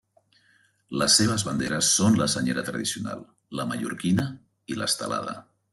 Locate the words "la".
2.23-2.29, 3.61-3.69